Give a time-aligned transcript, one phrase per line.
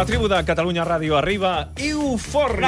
[0.00, 2.64] la tribu de Catalunya Ràdio arriba Iu Forri.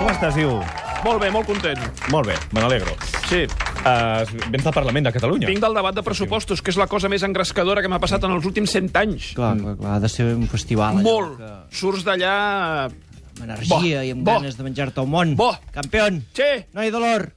[0.00, 0.56] Com estàs, Iu?
[1.04, 1.78] Molt bé, molt content.
[2.10, 2.96] Molt bé, me n'alegro.
[3.30, 3.46] Sí,
[3.80, 5.46] Uh, vens del Parlament de Catalunya.
[5.48, 8.34] vinc del debat de pressupostos, que és la cosa més engrescadora que m'ha passat en
[8.34, 9.30] els últims 100 anys.
[9.32, 10.98] Clar, clar, clar, ha de ser un festival.
[10.98, 11.38] allò Molt.
[11.38, 11.78] Que...
[11.78, 12.34] Surts d'allà...
[12.90, 14.34] Amb energia Bo, i amb bo.
[14.36, 15.32] ganes de menjar-te el món.
[15.40, 15.54] Bo.
[15.72, 16.20] Campion!
[16.36, 16.50] Sí!
[16.74, 17.30] No hi dolor!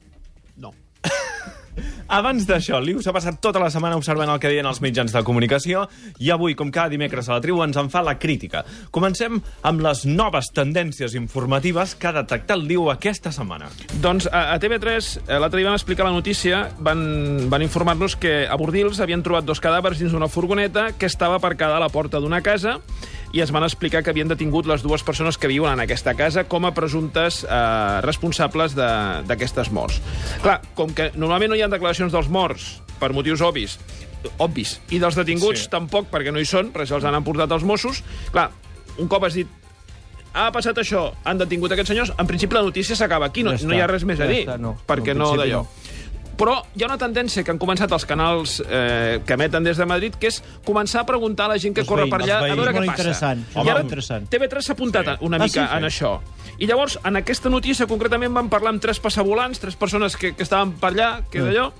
[2.13, 5.21] Abans d'això, l'Iu s'ha passat tota la setmana observant el que deien els mitjans de
[5.25, 5.87] comunicació
[6.21, 8.61] i avui, com cada dimecres a la tribu, ens en fa la crítica.
[8.93, 13.71] Comencem amb les noves tendències informatives que ha detectat l'Iu aquesta setmana.
[14.03, 17.01] Doncs a, a TV3 eh, l'altre dia van explicar la notícia, van,
[17.49, 21.81] van informar-nos que a Bordils havien trobat dos cadàvers dins d'una furgoneta que estava aparcada
[21.81, 22.77] a la porta d'una casa
[23.33, 26.43] i es van explicar que havien detingut les dues persones que viuen en aquesta casa
[26.45, 29.97] com a presumptes eh, responsables d'aquestes morts.
[30.43, 33.79] Clar, com que normalment no hi ha declaracions dels morts per motius obvis,
[34.37, 35.69] obvis, i dels detinguts Sí.
[35.73, 38.51] tampoc, perquè no hi són, perquè se'ls han emportat els Mossos, clar,
[39.01, 39.47] un cop has dit
[40.33, 43.67] ha passat això, han detingut aquests senyors, en principi la notícia s'acaba aquí, no, Ja
[43.67, 44.77] no hi ha res més a ja dir, està, no.
[44.87, 45.59] perquè No, no d'allò.
[46.37, 49.85] Però hi ha una tendència que han començat els canals eh, que emeten des de
[49.85, 52.37] Madrid, que és començar a preguntar a la gent que Els corre veïns, per allà
[52.39, 52.91] a veure què passa.
[52.91, 54.29] interessant, I home, ara interessant.
[54.29, 55.17] TV3 s'ha apuntat Sí.
[55.21, 55.77] una Ah, mica sí?
[55.77, 56.19] en això.
[56.57, 60.43] I llavors, en aquesta notícia, concretament, van parlar amb tres passavolants, tres persones que, que
[60.43, 61.45] estaven per allà, que Mm.
[61.45, 61.71] d'allò,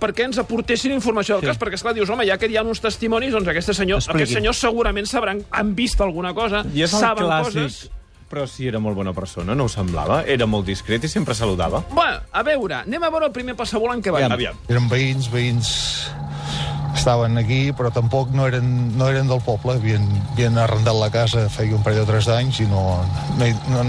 [0.00, 1.46] perquè ens aportessin informació del Sí.
[1.48, 4.16] cas, perquè, esclar, dius, home, ja que hi ha uns testimonis, doncs aquest senyor, Expliqui.
[4.22, 7.44] aquests senyors segurament sabran, han vist alguna cosa, I és saben clàssic.
[7.44, 7.90] coses...
[8.34, 10.16] Però si era molt bona persona, no ho semblava?
[10.26, 11.84] Era molt discret i sempre saludava?
[11.94, 14.24] Bueno, a veure, anem a veure el primer passavolant que va.
[14.26, 14.34] Aviam.
[14.34, 14.58] Aviam.
[14.74, 15.70] Eren veïns, veïns
[17.04, 18.64] estaven aquí, però tampoc no eren,
[18.96, 22.62] no eren del poble, havien, havien arrendat la casa feia un parell o tres d'anys
[22.64, 22.80] i no,
[23.36, 23.82] no, hi, no,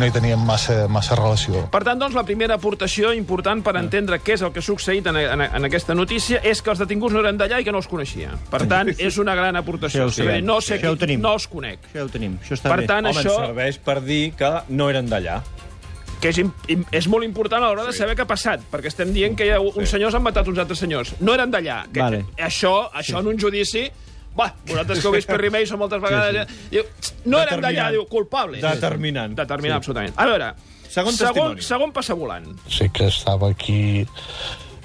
[0.00, 1.66] no hi teníem massa, massa relació.
[1.74, 5.10] Per tant, doncs, la primera aportació important per entendre què és el que ha succeït
[5.12, 7.82] en, en, en aquesta notícia és que els detinguts no eren d'allà i que no
[7.84, 8.32] els coneixia.
[8.48, 10.06] Per tant, és una gran aportació.
[10.08, 11.20] Això a dir, no sé Això ho qui, tenim.
[11.20, 11.84] no els conec.
[11.92, 12.88] Això ho tenim, això està Per bé.
[12.88, 15.42] tant, Home, això, serveix per dir que no eren d'allà.
[16.22, 16.38] Que és,
[16.94, 19.50] és molt important a l'hora de saber què ha passat, perquè estem dient que hi
[19.56, 19.96] ha uns Sí.
[19.96, 21.12] senyors han matat uns altres senyors.
[21.20, 21.82] No eren d'allà.
[21.92, 22.22] Que- Vale.
[22.38, 23.88] Això, això en un judici...
[24.32, 26.46] Va, vosaltres que heu vist Perry Mason moltes vegades...
[26.48, 26.68] Sí, sí.
[26.78, 26.84] Diu,
[27.28, 28.62] no eren d'allà, diu, culpables.
[28.64, 29.34] Determinant.
[29.36, 30.14] Determinant, absolutament.
[30.16, 30.52] A veure,
[30.88, 31.62] Segon segon, testimoni.
[31.66, 32.46] segon passavolant.
[32.68, 34.06] Sé que estava aquí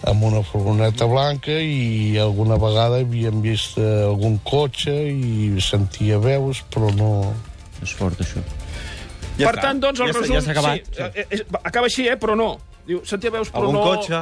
[0.08, 6.66] amb una furgoneta blanca i alguna vegada havíem vist eh, algun cotxe i sentia veus,
[6.74, 7.12] però no...
[7.82, 8.42] És fort, això.
[9.38, 9.68] Ja per està.
[9.68, 10.36] tant, doncs, el ja resum...
[10.36, 10.90] Ja s'ha acabat.
[10.92, 12.50] Sí, eh, eh, acaba així, eh, però no.
[12.88, 13.84] Diu, sentia veus, però Algun no...
[13.84, 14.20] cotxe,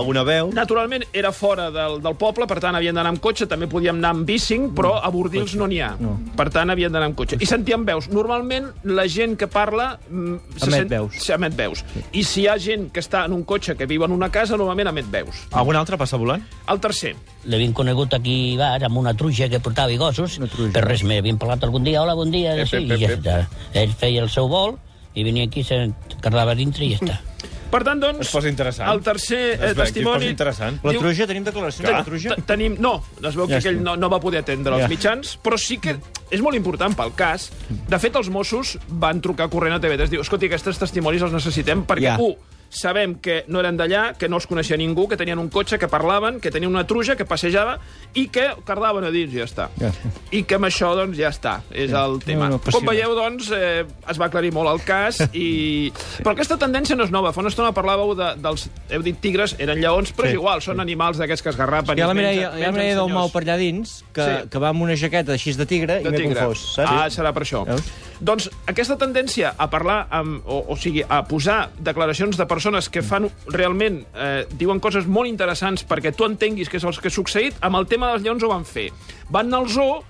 [0.00, 0.48] alguna veu...
[0.56, 4.14] Naturalment, era fora del, del poble, per tant, havien d'anar amb cotxe, també podíem anar
[4.14, 5.90] amb bicing, però a Bordils no n'hi ha.
[6.00, 6.14] No.
[6.38, 7.36] Per tant, havien d'anar amb cotxe.
[7.44, 8.08] I sentíem veus.
[8.08, 9.90] Normalment, la gent que parla...
[10.08, 11.18] mm, se Emet sent- veus.
[11.26, 11.84] se emet veus.
[12.16, 14.56] I si hi ha gent que està en un cotxe que viu en una casa,
[14.56, 15.44] normalment emet veus.
[15.52, 16.42] Algun altre passa volant?
[16.72, 17.12] El tercer.
[17.44, 20.40] L'havien conegut aquí bar, amb una truja que portava i gossos,
[20.72, 21.20] per res més.
[21.20, 23.38] Havien parlat algun dia, hola, bon dia, Ep, sí, ep, i ja ep, està.
[23.76, 24.78] Ell feia el seu vol
[25.16, 25.84] i venia aquí, se
[26.24, 27.20] quedava dintre i ja està.
[27.70, 28.20] Per tant, doncs...
[28.28, 28.88] Es posa interessant.
[28.92, 30.20] El tercer eh, Es es testimoni...
[30.20, 30.78] posa interessant.
[30.86, 32.34] La truja, tenim declaracions de la truja?
[32.36, 32.76] Te- Tenim...
[32.80, 34.88] No, es veu que Ja aquell no, no va poder atendre els Ja.
[34.92, 35.96] mitjans, però sí que
[36.30, 37.48] és molt important pel cas.
[37.68, 40.08] De fet, els Mossos van trucar corrent a TV3.
[40.14, 42.16] Diu, escolti, aquests testimonis els necessitem perquè, Ja.
[42.22, 42.36] un,
[42.70, 45.88] sabem que no eren d'allà, que no els coneixia ningú, que tenien un cotxe, que
[45.88, 47.78] parlaven, que tenien una truja, que passejava
[48.14, 49.68] i que cardaven a dins i ja està.
[49.80, 49.90] Ja.
[50.32, 51.60] I que amb això, doncs, ja està.
[51.70, 52.48] És el tema.
[52.50, 52.90] no, Com apassionant.
[52.90, 55.92] veieu, doncs, eh, es va aclarir molt el cas i...
[56.22, 57.32] Però aquesta tendència no és nova.
[57.32, 58.68] Fa una estona parlàveu de, dels...
[58.90, 60.34] Heu dit tigres, eren lleons, però Sí.
[60.34, 61.96] és igual, són animals d'aquests que es garrapen.
[61.96, 63.12] Hi ha la Mireia, hi ha la Mireia del.
[63.16, 64.48] Mau per allà dins, que, Sí.
[64.50, 66.90] que va amb una jaqueta així de tigre de i m'he confós, saps?
[66.90, 67.64] Ah, serà per això.
[67.64, 67.84] Veus?
[68.20, 72.55] Doncs aquesta tendència a parlar, amb, o, o sigui, a posar declaracions de persones
[72.90, 77.08] que fan realment, eh, diuen coses molt interessants perquè tu entenguis què és el que
[77.08, 78.90] ha succeït, amb el tema dels lleons ho van fer.
[79.30, 80.02] Van anar al zoo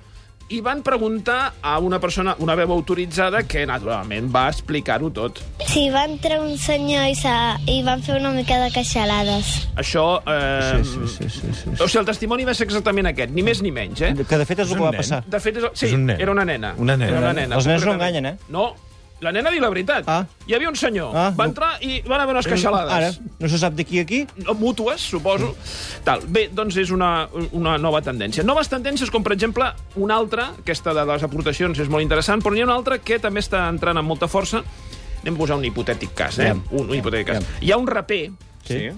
[0.49, 5.41] i van preguntar a una persona, una veu autoritzada, que naturalment va explicar-ho tot.
[5.67, 9.69] Sí, va entrar un senyor i, sa- i van fer una mica de queixalades.
[9.75, 10.23] Això...
[10.25, 13.42] Eh, Sí, sí, sí, sí, sí, O sigui, el testimoni va ser exactament aquest, ni
[13.42, 14.15] més ni menys, eh?
[14.22, 15.01] Que de fet és És el que va nen?
[15.03, 15.25] passar.
[15.27, 16.21] De fet, és, sí, És un nen.
[16.21, 16.75] era una nena.
[16.78, 17.10] Una nena.
[17.10, 17.57] Era una nena.
[17.57, 18.37] Els nens no enganyen, eh?
[18.49, 18.69] No,
[19.21, 20.04] la nena diu la veritat.
[20.07, 20.27] Ah.
[20.47, 21.51] Hi havia un senyor, Ah, va no.
[21.51, 22.92] entrar i van haver unes queixalades.
[22.92, 24.27] Ara, no se sap d'aquí a aquí?
[24.45, 25.54] No, mútues, suposo.
[26.04, 26.21] Tal.
[26.28, 28.45] Bé, doncs és una, una nova tendència.
[28.45, 32.53] Noves tendències, com per exemple una altra, aquesta de les aportacions és molt interessant, però
[32.54, 34.63] n'hi ha una altra que també està entrant amb molta força.
[35.22, 36.51] Anem a posar un hipotètic cas, eh?
[36.51, 36.63] Aviam.
[36.71, 37.36] Un, un hipotètic cas.
[37.42, 37.63] Aviam.
[37.63, 38.30] Hi ha un raper
[38.66, 38.91] Sí.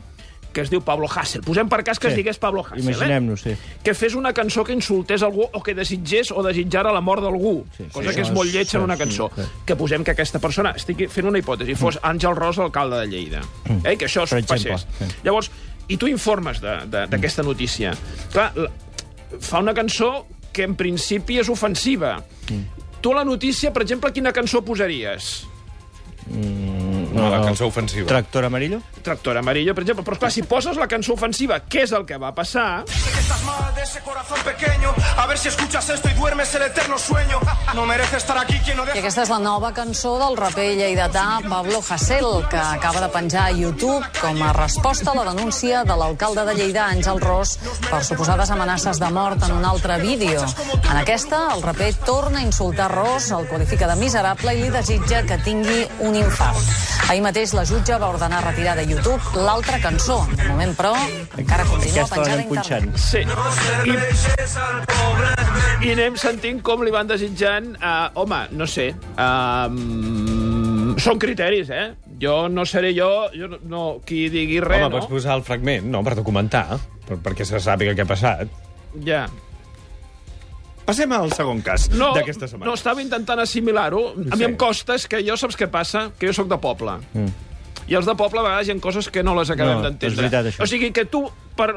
[0.52, 1.42] Que es diu Pablo Hassel.
[1.42, 2.12] Posem per cas que Sí.
[2.12, 2.82] es digués Pablo Hassel, eh?
[2.92, 3.56] Imaginem-nos, sí.
[3.82, 7.64] que fes una cançó que insultés algú o que desitgés o desitjara la mort d'algú,
[7.76, 9.30] Sí, cosa sí, que és molt és- lleig en una sí, cançó.
[9.36, 9.42] sí.
[9.66, 13.40] Que posem que aquesta persona, estigui fent una hipòtesi, fos Àngel Ros, alcalde de Lleida.
[13.84, 13.96] Eh?
[13.96, 14.46] Que això es Mm.
[14.46, 14.86] Passés.
[14.98, 15.04] sí.
[15.24, 15.50] Llavors,
[15.88, 17.92] i tu informes de- de- d'aquesta notícia.
[18.32, 18.70] Clar, la-
[19.40, 22.22] fa una cançó que en principi és ofensiva.
[22.50, 23.00] Mm.
[23.00, 25.46] Tu a la notícia, per exemple, quina cançó posaries?
[27.18, 28.06] No, la cançó ofensiva.
[28.08, 28.80] Tractor amarillo?
[29.02, 30.04] Tractor amarillo, per exemple.
[30.04, 33.20] Però, esclar, si poses la cançó ofensiva, què és el que va passar, Sé que
[33.20, 34.94] estás mal de ese corazón pequeño.
[35.16, 37.40] A ver si escuchas esto y duermes el eterno sueño.
[37.74, 38.98] No merece estar aquí quien no I deja.
[39.00, 43.50] aquesta és la nova cançó del raper lleidatà Pablo Hasél, que acaba de penjar a
[43.52, 47.58] YouTube com a resposta a la denúncia de l'alcalde de Lleida, Àngel Ros,
[47.90, 50.44] per suposades amenaces de mort en un altre vídeo.
[50.90, 55.22] En aquesta, el raper torna a insultar Ros, el qualifica de miserable i li desitja
[55.24, 56.58] que tingui un infart.
[57.08, 60.18] Ahir mateix la jutge va ordenar retirar de YouTube l'altra cançó.
[60.36, 60.90] De moment, però,
[61.40, 62.52] encara continua Aquesta penjada a internet.
[62.52, 62.92] punxant.
[63.00, 63.24] Sí.
[63.88, 63.96] I,
[65.88, 67.80] I anem sentint com li van desitjant...
[67.80, 68.92] Uh, home, no sé.
[69.16, 69.72] Uh,
[71.00, 71.96] són criteris, eh?
[72.20, 74.96] Jo no seré jo, jo no, no qui digui res, Home, no?
[74.98, 76.76] pots posar el fragment, no?, per documentar,
[77.08, 78.44] per, perquè se sàpiga què ha passat.
[79.06, 79.24] Ja.
[80.88, 82.70] Passem al segon cas No, d'aquesta setmana.
[82.70, 84.06] no, estava intentant assimilar-ho.
[84.32, 84.48] A mi Sí.
[84.48, 86.10] em costa, és que jo saps què passa?
[86.18, 86.96] Que jo sóc de poble.
[87.12, 87.28] Mm.
[87.88, 90.08] I els de poble a vegades hi ha coses que no les acabem No, d'entendre.
[90.08, 90.62] és veritat, això.
[90.62, 91.22] O sigui, que tu,
[91.56, 91.70] per,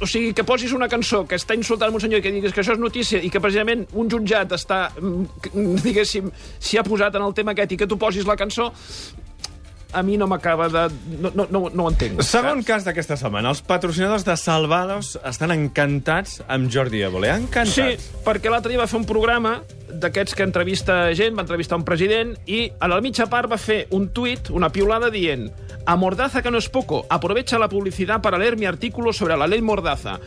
[0.00, 2.60] o sigui, que posis una cançó que està insultant un senyor i que diguis que
[2.62, 6.30] això és notícia i que precisament un jutjat està, mm, diguéssim,
[6.60, 8.72] s'hi ha posat en el tema aquest i que tu posis la cançó,
[9.92, 10.86] a mi no m'acaba de...
[11.20, 12.22] No, no, no, no ho entenc.
[12.26, 13.52] Segon cas d'aquesta setmana.
[13.52, 17.32] Els patrocinadors de Salvados estan encantats amb Jordi Évole.
[17.32, 17.74] Encantats.
[17.74, 19.58] Sí, perquè l'altre dia va fer un programa
[19.90, 23.84] d'aquests que entrevista gent, va entrevistar un president, i a la mitja part va fer
[23.96, 25.48] un tuit, una piulada, dient
[25.86, 29.46] a Mordaza que no es poco, aprovecha la publicidad para leer mi artículo sobre la
[29.46, 30.20] ley Mordaza.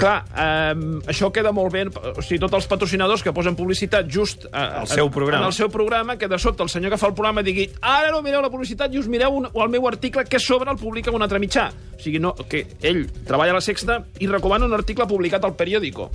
[0.00, 0.74] Clar, eh,
[1.12, 4.88] això queda molt bé, o sigui, tots els patrocinadors que posen publicitat just eh, Al
[4.88, 5.42] seu programa.
[5.42, 8.10] en el seu programa, que de sobte el senyor que fa el programa digui ara
[8.10, 10.78] no mireu la publicitat i us mireu un, el meu article que a sobre el
[10.80, 11.68] publica un altre mitjà.
[11.98, 15.54] O sigui, no, que ell treballa a la Sexta i recomana un article publicat al
[15.54, 16.10] periòdico.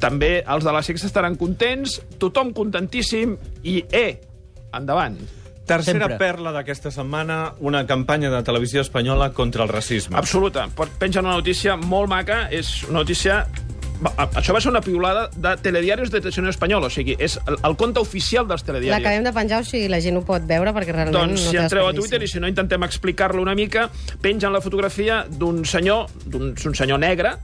[0.00, 4.18] També els de la Sexta estaran contents, tothom contentíssim i, eh,
[4.74, 5.20] endavant.
[5.70, 6.18] Tercera Sempre.
[6.18, 10.16] perla d'aquesta setmana, una campanya de televisió espanyola contra el racisme.
[10.18, 10.66] Absoluta.
[10.74, 13.46] Pot- Penja una notícia molt maca, és una notícia...
[14.00, 17.34] Va, a- Això va ser una piulada de Telediarios de Televisió Espanyola, o sigui, és
[17.46, 18.96] el, el compte oficial dels telediaris.
[18.96, 21.56] L'acabem de penjar, o sigui, la gent ho pot veure, perquè realment Doncs no si
[21.58, 21.92] té entreu a.
[21.92, 23.90] Twitter i si no intentem explicar-lo una mica,
[24.24, 27.34] pengen la fotografia d'un senyor, d'un un senyor negre,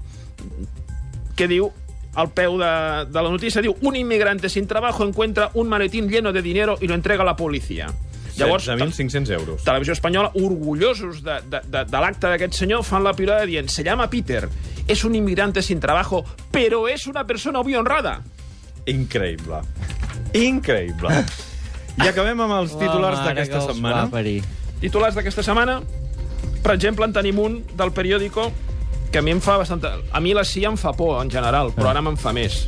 [1.37, 1.69] que diu
[2.17, 2.73] al peu de,
[3.13, 6.89] de la notícia, diu un inmigrante sin trabajo encuentra un maletín lleno de dinero y
[6.89, 7.93] lo entrega a la policía.
[8.37, 9.65] Llavors, 16.500 euros.
[9.65, 13.85] Televisió Espanyola, orgullosos de, de, de, de l'acte d'aquest senyor, fan la piulada dient se
[13.85, 14.49] llama Peter,
[14.87, 18.23] es un inmigrante sin trabajo, pero es una persona muy honrada.
[18.87, 19.63] Increïble.
[20.33, 21.25] Increïble.
[21.97, 24.07] I acabem amb els titulars d'aquesta setmana.
[24.83, 25.81] Titulars d'aquesta setmana,
[26.63, 28.51] per exemple, en tenim un del periòdico
[29.11, 29.81] que a mi em fa bastant...
[29.87, 32.67] A mi la CIA em fa por, en general, però ara me'n fa més.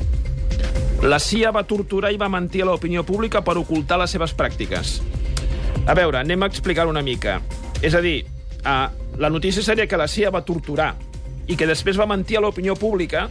[1.04, 4.96] La CIA va torturar i va mentir a l'opinió pública per ocultar les seves pràctiques.
[5.88, 7.38] A veure, anem a explicar una mica.
[7.80, 8.20] És a dir,
[8.60, 10.94] eh, la notícia seria que la CIA va torturar
[11.48, 13.30] i que després va mentir a l'opinió pública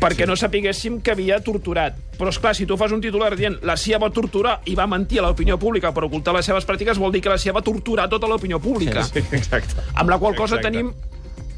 [0.00, 0.28] perquè sí.
[0.30, 1.96] no sapiguéssim que havia torturat.
[2.16, 4.86] Però, és clar, si tu fas un titular dient la CIA va torturar i va
[4.88, 7.64] mentir a l'opinió pública per ocultar les seves pràctiques, vol dir que la CIA va
[7.66, 9.02] torturar tota l'opinió pública.
[9.10, 9.82] Sí, exacte.
[9.94, 10.70] Amb la qual cosa Exacte.
[10.70, 10.94] tenim...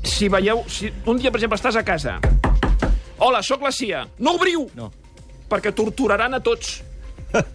[0.03, 0.65] Si veieu...
[0.67, 2.17] Si un dia, per exemple, estàs a casa...
[3.23, 4.07] Hola, sóc la CIA.
[4.19, 4.65] No obriu!
[4.75, 4.89] No.
[5.53, 6.81] Perquè torturaran a tots.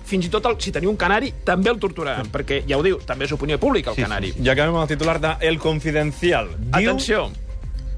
[0.10, 2.98] Fins i tot el, si teniu un canari, també el torturaran, perquè, ja ho diu,
[3.06, 4.34] també és opinió pública, el Sí, canari.
[4.42, 6.50] I acabem amb el titular de El Confidencial.
[6.58, 6.72] Diu...
[6.80, 7.28] Atenció.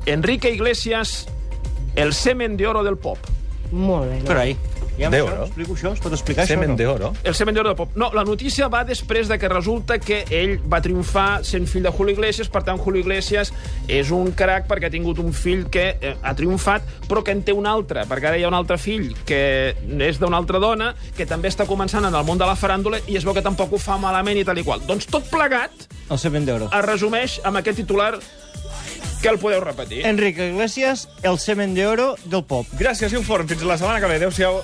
[0.05, 1.27] Enrique Iglesias,
[1.95, 3.17] el semen de oro del pop.
[3.71, 4.19] Molt bé.
[4.21, 4.25] No?
[4.25, 4.57] Carai.
[4.97, 5.45] Ja De això, oro?
[5.45, 5.93] explico això?
[5.93, 6.77] Es pot explicar Semen això?
[6.77, 7.05] de o no?
[7.09, 7.13] oro.
[7.23, 7.89] El semen de oro del pop.
[7.95, 11.89] No, la notícia va després de que resulta que ell va triomfar sent fill de
[11.91, 13.53] Julio Iglesias, per tant, Julio Iglesias
[13.87, 17.43] és un crac perquè ha tingut un fill que eh, ha triomfat, però que en
[17.43, 20.93] té un altre, perquè ara hi ha un altre fill que és d'una altra dona,
[21.15, 23.71] que també està començant en el món de la faràndula i es veu que tampoc
[23.73, 24.81] ho fa malament i tal i qual.
[24.87, 26.69] Doncs tot plegat El semen d'oro.
[26.73, 28.15] es resumeix amb aquest titular
[29.21, 30.05] que el podeu repetir.
[30.05, 32.67] Enrique Iglesias, el semen d'oro del pop.
[32.79, 33.47] Gràcies, Inform.
[33.49, 34.19] Fins la setmana que ve.
[34.21, 34.63] Adéu-siau.